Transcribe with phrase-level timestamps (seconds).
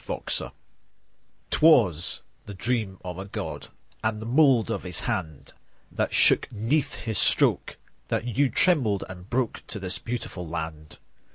[0.09, 0.51] Ireland
[1.51, 3.67] 'TWAS the dream of a God,
[4.03, 5.53] And the mould of His hand,
[5.91, 7.77] That you shook 'neath His stroke,
[8.07, 10.97] That you trembled and broke To this beautiful land.